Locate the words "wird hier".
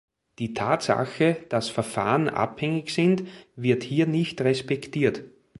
3.55-4.07